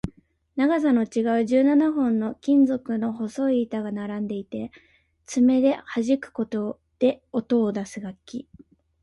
[0.55, 4.71] 長さの違う十七本の金属の細い板が並んでいて、
[5.27, 8.47] 爪ではじくことで音を出す楽器